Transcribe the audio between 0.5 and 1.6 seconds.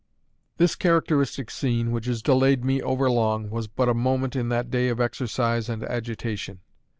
This characteristic